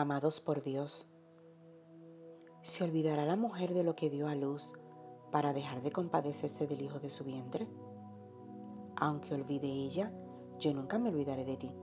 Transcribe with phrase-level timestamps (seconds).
[0.00, 1.08] amados por Dios.
[2.60, 4.74] ¿Se olvidará la mujer de lo que dio a luz
[5.32, 7.66] para dejar de compadecerse del hijo de su vientre?
[8.96, 10.12] Aunque olvide ella,
[10.58, 11.74] yo nunca me olvidaré de ti.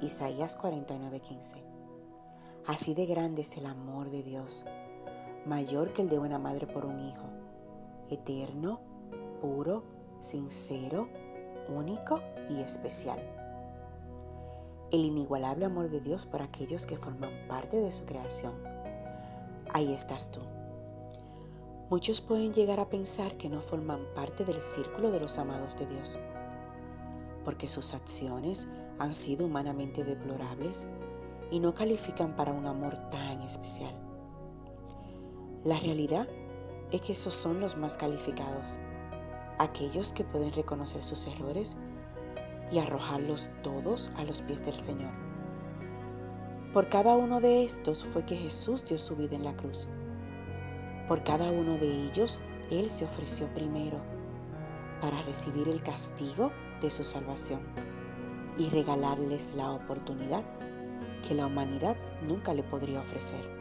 [0.00, 1.64] Isaías 49:15.
[2.66, 4.64] Así de grande es el amor de Dios,
[5.44, 7.30] mayor que el de una madre por un hijo,
[8.10, 8.80] eterno,
[9.40, 9.82] puro,
[10.20, 11.08] sincero,
[11.68, 13.39] único y especial.
[14.92, 18.54] El inigualable amor de Dios por aquellos que forman parte de su creación.
[19.72, 20.40] Ahí estás tú.
[21.90, 25.86] Muchos pueden llegar a pensar que no forman parte del círculo de los amados de
[25.86, 26.18] Dios,
[27.44, 28.66] porque sus acciones
[28.98, 30.88] han sido humanamente deplorables
[31.52, 33.94] y no califican para un amor tan especial.
[35.62, 36.28] La realidad
[36.90, 38.76] es que esos son los más calificados,
[39.56, 41.76] aquellos que pueden reconocer sus errores
[42.72, 45.10] y arrojarlos todos a los pies del Señor.
[46.72, 49.88] Por cada uno de estos fue que Jesús dio su vida en la cruz.
[51.08, 52.40] Por cada uno de ellos
[52.70, 54.00] Él se ofreció primero
[55.00, 57.60] para recibir el castigo de su salvación
[58.56, 60.44] y regalarles la oportunidad
[61.26, 63.60] que la humanidad nunca le podría ofrecer.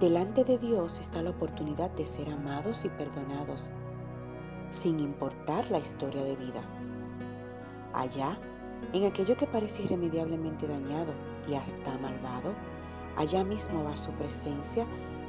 [0.00, 3.70] Delante de Dios está la oportunidad de ser amados y perdonados,
[4.70, 6.62] sin importar la historia de vida.
[7.94, 8.36] Allá,
[8.92, 11.14] en aquello que parece irremediablemente dañado
[11.48, 12.54] y hasta malvado,
[13.16, 14.84] allá mismo va su presencia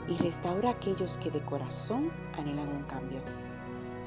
[0.08, 3.22] y restaura a aquellos que de corazón anhelan un cambio.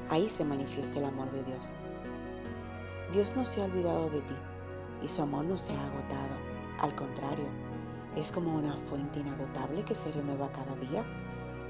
[0.09, 1.71] Ahí se manifiesta el amor de Dios.
[3.13, 4.35] Dios no se ha olvidado de ti
[5.01, 6.35] y su amor no se ha agotado.
[6.79, 7.45] Al contrario,
[8.17, 11.05] es como una fuente inagotable que se renueva cada día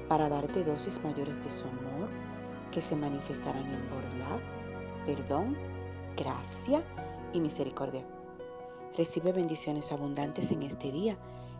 [0.08, 2.08] para darte dosis mayores de su amor
[2.72, 4.40] que se manifestarán en bondad,
[5.06, 5.69] perdón,
[6.16, 6.82] gracia
[7.32, 8.04] y misericordia.
[8.96, 11.16] Recibe bendiciones abundantes en este día.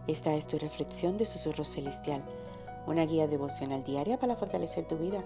[0.06, 2.24] Esta es tu reflexión de Susurro Celestial,
[2.86, 5.22] una guía devocional diaria para fortalecer tu vida.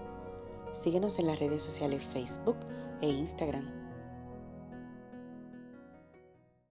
[0.71, 2.57] Síguenos en las redes sociales Facebook
[3.01, 3.84] e Instagram.